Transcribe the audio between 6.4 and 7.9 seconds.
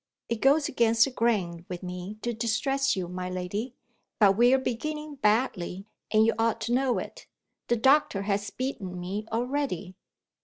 to know it. The